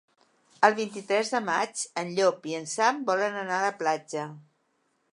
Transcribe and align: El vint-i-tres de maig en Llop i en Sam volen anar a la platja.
El 0.69 0.77
vint-i-tres 0.79 1.29
de 1.35 1.41
maig 1.51 1.85
en 2.03 2.11
Llop 2.21 2.49
i 2.53 2.57
en 2.63 2.67
Sam 2.75 3.05
volen 3.13 3.41
anar 3.45 3.59
a 3.63 3.69
la 3.71 3.79
platja. 3.85 4.29